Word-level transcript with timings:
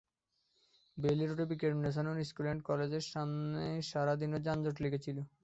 Bailey 0.97 1.25
রোডে 1.25 1.45
Viqarunnisa 1.51 2.01
Noon 2.05 2.17
school 2.29 2.45
and 2.47 2.61
কলেজের 2.69 3.05
সামনে 3.07 3.63
সারা 3.89 4.13
দিনই 4.21 4.41
যানজট 4.45 4.75
লেগে 4.83 4.99
ছিল। 5.05 5.17